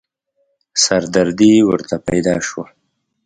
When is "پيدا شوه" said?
2.07-2.65